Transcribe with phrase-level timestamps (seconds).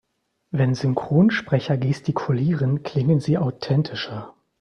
[0.49, 4.33] Wenn Synchronsprecher gestikulieren, klingen sie authentischer.